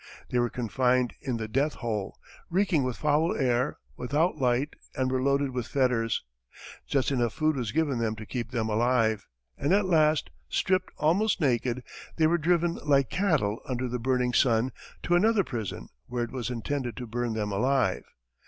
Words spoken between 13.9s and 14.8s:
burning sun,